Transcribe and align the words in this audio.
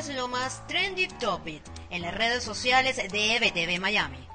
es 0.00 0.16
lo 0.16 0.28
más 0.28 0.66
trendy 0.66 1.08
topic 1.08 1.62
en 1.90 2.00
las 2.00 2.14
redes 2.14 2.42
sociales 2.42 2.96
de 2.96 3.36
EBTV 3.36 3.78
Miami. 3.78 4.26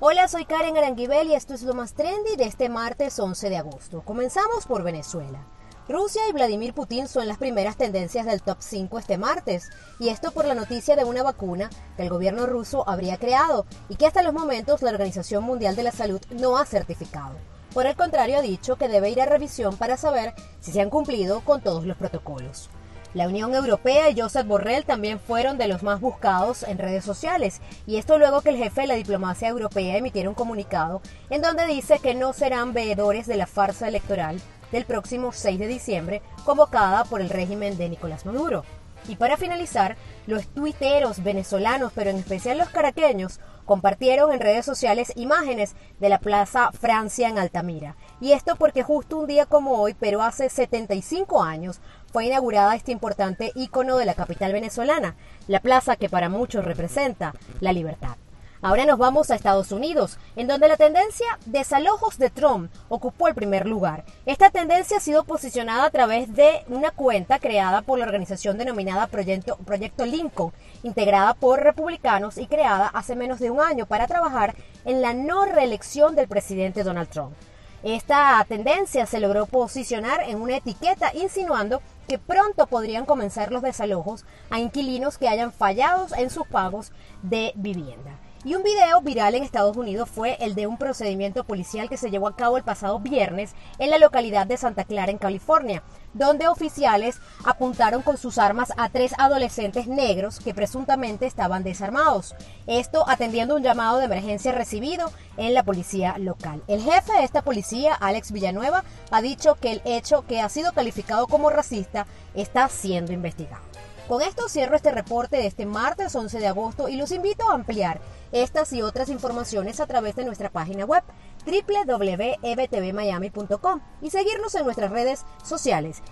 Hola, 0.00 0.26
soy 0.26 0.46
Karen 0.46 0.78
Aranguibel 0.78 1.28
y 1.28 1.34
esto 1.34 1.52
es 1.52 1.62
lo 1.64 1.74
más 1.74 1.92
trendy 1.92 2.36
de 2.36 2.44
este 2.44 2.70
martes 2.70 3.18
11 3.18 3.50
de 3.50 3.58
agosto. 3.58 4.00
Comenzamos 4.06 4.64
por 4.64 4.82
Venezuela. 4.82 5.46
Rusia 5.86 6.22
y 6.30 6.32
Vladimir 6.32 6.72
Putin 6.72 7.08
son 7.08 7.28
las 7.28 7.36
primeras 7.36 7.76
tendencias 7.76 8.24
del 8.24 8.40
top 8.40 8.56
5 8.60 8.98
este 8.98 9.18
martes, 9.18 9.68
y 9.98 10.08
esto 10.08 10.32
por 10.32 10.46
la 10.46 10.54
noticia 10.54 10.96
de 10.96 11.04
una 11.04 11.22
vacuna 11.22 11.68
que 11.98 12.04
el 12.04 12.08
gobierno 12.08 12.46
ruso 12.46 12.88
habría 12.88 13.18
creado 13.18 13.66
y 13.90 13.96
que 13.96 14.06
hasta 14.06 14.22
los 14.22 14.32
momentos 14.32 14.80
la 14.80 14.90
Organización 14.92 15.44
Mundial 15.44 15.76
de 15.76 15.82
la 15.82 15.92
Salud 15.92 16.22
no 16.30 16.56
ha 16.56 16.64
certificado. 16.64 17.36
Por 17.74 17.84
el 17.84 17.96
contrario, 17.96 18.38
ha 18.38 18.42
dicho 18.42 18.76
que 18.76 18.88
debe 18.88 19.10
ir 19.10 19.20
a 19.20 19.26
revisión 19.26 19.76
para 19.76 19.98
saber 19.98 20.32
si 20.60 20.72
se 20.72 20.80
han 20.80 20.88
cumplido 20.88 21.42
con 21.42 21.60
todos 21.60 21.84
los 21.84 21.98
protocolos. 21.98 22.70
La 23.14 23.26
Unión 23.26 23.54
Europea 23.54 24.10
y 24.10 24.20
Josep 24.20 24.46
Borrell 24.46 24.84
también 24.84 25.18
fueron 25.18 25.56
de 25.56 25.66
los 25.66 25.82
más 25.82 25.98
buscados 25.98 26.62
en 26.62 26.76
redes 26.76 27.04
sociales, 27.04 27.62
y 27.86 27.96
esto 27.96 28.18
luego 28.18 28.42
que 28.42 28.50
el 28.50 28.58
jefe 28.58 28.82
de 28.82 28.86
la 28.86 28.94
diplomacia 28.94 29.48
europea 29.48 29.96
emitiera 29.96 30.28
un 30.28 30.34
comunicado 30.34 31.00
en 31.30 31.40
donde 31.40 31.66
dice 31.66 32.00
que 32.00 32.14
no 32.14 32.34
serán 32.34 32.74
veedores 32.74 33.26
de 33.26 33.36
la 33.36 33.46
farsa 33.46 33.88
electoral 33.88 34.40
del 34.72 34.84
próximo 34.84 35.32
6 35.32 35.58
de 35.58 35.66
diciembre 35.66 36.22
convocada 36.44 37.04
por 37.04 37.22
el 37.22 37.30
régimen 37.30 37.78
de 37.78 37.88
Nicolás 37.88 38.26
Maduro. 38.26 38.64
Y 39.08 39.16
para 39.16 39.38
finalizar, 39.38 39.96
los 40.26 40.46
tuiteros 40.48 41.22
venezolanos, 41.22 41.92
pero 41.94 42.10
en 42.10 42.18
especial 42.18 42.58
los 42.58 42.68
caraqueños, 42.68 43.40
compartieron 43.64 44.32
en 44.32 44.40
redes 44.40 44.66
sociales 44.66 45.12
imágenes 45.16 45.74
de 45.98 46.10
la 46.10 46.18
Plaza 46.18 46.72
Francia 46.72 47.28
en 47.28 47.38
Altamira. 47.38 47.96
Y 48.20 48.32
esto 48.32 48.56
porque 48.56 48.82
justo 48.82 49.18
un 49.18 49.26
día 49.26 49.46
como 49.46 49.80
hoy, 49.80 49.94
pero 49.94 50.22
hace 50.22 50.48
75 50.48 51.42
años, 51.42 51.80
fue 52.12 52.26
inaugurada 52.26 52.74
este 52.74 52.92
importante 52.92 53.52
ícono 53.54 53.96
de 53.96 54.06
la 54.06 54.14
capital 54.14 54.52
venezolana, 54.52 55.14
la 55.46 55.60
plaza 55.60 55.96
que 55.96 56.08
para 56.08 56.28
muchos 56.28 56.64
representa 56.64 57.34
la 57.60 57.72
libertad. 57.72 58.16
Ahora 58.60 58.86
nos 58.86 58.98
vamos 58.98 59.30
a 59.30 59.36
Estados 59.36 59.70
Unidos, 59.70 60.18
en 60.34 60.48
donde 60.48 60.66
la 60.66 60.76
tendencia 60.76 61.38
desalojos 61.46 62.18
de 62.18 62.28
Trump 62.28 62.72
ocupó 62.88 63.28
el 63.28 63.36
primer 63.36 63.68
lugar. 63.68 64.04
Esta 64.26 64.50
tendencia 64.50 64.96
ha 64.96 65.00
sido 65.00 65.22
posicionada 65.22 65.84
a 65.84 65.90
través 65.90 66.34
de 66.34 66.64
una 66.66 66.90
cuenta 66.90 67.38
creada 67.38 67.82
por 67.82 68.00
la 68.00 68.06
organización 68.06 68.58
denominada 68.58 69.06
Proyecto, 69.06 69.58
Proyecto 69.58 70.04
Lincoln, 70.04 70.52
integrada 70.82 71.34
por 71.34 71.62
republicanos 71.62 72.36
y 72.36 72.48
creada 72.48 72.88
hace 72.88 73.14
menos 73.14 73.38
de 73.38 73.52
un 73.52 73.60
año 73.60 73.86
para 73.86 74.08
trabajar 74.08 74.56
en 74.84 75.02
la 75.02 75.14
no 75.14 75.44
reelección 75.44 76.16
del 76.16 76.26
presidente 76.26 76.82
Donald 76.82 77.10
Trump. 77.10 77.36
Esta 77.82 78.44
tendencia 78.48 79.06
se 79.06 79.20
logró 79.20 79.46
posicionar 79.46 80.22
en 80.26 80.40
una 80.40 80.56
etiqueta 80.56 81.12
insinuando 81.14 81.80
que 82.08 82.18
pronto 82.18 82.66
podrían 82.66 83.04
comenzar 83.04 83.52
los 83.52 83.62
desalojos 83.62 84.24
a 84.50 84.58
inquilinos 84.58 85.16
que 85.16 85.28
hayan 85.28 85.52
fallado 85.52 86.06
en 86.16 86.30
sus 86.30 86.46
pagos 86.48 86.90
de 87.22 87.52
vivienda. 87.54 88.18
Y 88.44 88.54
un 88.54 88.62
video 88.62 89.00
viral 89.00 89.34
en 89.34 89.42
Estados 89.42 89.76
Unidos 89.76 90.08
fue 90.08 90.36
el 90.38 90.54
de 90.54 90.68
un 90.68 90.78
procedimiento 90.78 91.42
policial 91.42 91.88
que 91.88 91.96
se 91.96 92.08
llevó 92.08 92.28
a 92.28 92.36
cabo 92.36 92.56
el 92.56 92.62
pasado 92.62 93.00
viernes 93.00 93.52
en 93.80 93.90
la 93.90 93.98
localidad 93.98 94.46
de 94.46 94.56
Santa 94.56 94.84
Clara, 94.84 95.10
en 95.10 95.18
California, 95.18 95.82
donde 96.14 96.46
oficiales 96.46 97.18
apuntaron 97.44 98.02
con 98.02 98.16
sus 98.16 98.38
armas 98.38 98.72
a 98.76 98.90
tres 98.90 99.12
adolescentes 99.18 99.88
negros 99.88 100.38
que 100.38 100.54
presuntamente 100.54 101.26
estaban 101.26 101.64
desarmados. 101.64 102.36
Esto 102.68 103.04
atendiendo 103.08 103.56
un 103.56 103.64
llamado 103.64 103.98
de 103.98 104.04
emergencia 104.04 104.52
recibido 104.52 105.10
en 105.36 105.52
la 105.52 105.64
policía 105.64 106.16
local. 106.18 106.62
El 106.68 106.80
jefe 106.80 107.14
de 107.14 107.24
esta 107.24 107.42
policía, 107.42 107.92
Alex 107.94 108.30
Villanueva, 108.30 108.84
ha 109.10 109.20
dicho 109.20 109.56
que 109.56 109.72
el 109.72 109.82
hecho 109.84 110.24
que 110.28 110.40
ha 110.40 110.48
sido 110.48 110.72
calificado 110.72 111.26
como 111.26 111.50
racista 111.50 112.06
está 112.34 112.68
siendo 112.68 113.12
investigado. 113.12 113.64
Con 114.08 114.22
esto 114.22 114.48
cierro 114.48 114.74
este 114.74 114.90
reporte 114.90 115.36
de 115.36 115.46
este 115.46 115.66
martes 115.66 116.16
11 116.16 116.38
de 116.38 116.46
agosto 116.46 116.88
y 116.88 116.96
los 116.96 117.12
invito 117.12 117.50
a 117.50 117.54
ampliar 117.54 118.00
estas 118.32 118.72
y 118.72 118.80
otras 118.80 119.10
informaciones 119.10 119.80
a 119.80 119.86
través 119.86 120.16
de 120.16 120.24
nuestra 120.24 120.48
página 120.48 120.86
web 120.86 121.02
www.ebtvmiami.com 121.44 123.80
y 124.00 124.08
seguirnos 124.08 124.54
en 124.54 124.64
nuestras 124.64 124.90
redes 124.90 125.26
sociales. 125.44 126.02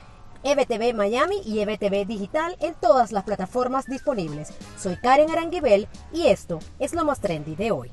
EBTV 0.42 0.92
Miami 0.94 1.40
y 1.46 1.60
EBTV 1.60 2.06
Digital 2.06 2.58
en 2.60 2.74
todas 2.74 3.12
las 3.12 3.24
plataformas 3.24 3.86
disponibles. 3.86 4.52
Soy 4.78 4.98
Karen 4.98 5.30
Aranguibel 5.30 5.88
y 6.12 6.26
esto 6.26 6.58
es 6.78 6.92
lo 6.92 7.06
más 7.06 7.20
trendy 7.20 7.56
de 7.56 7.70
hoy. 7.70 7.90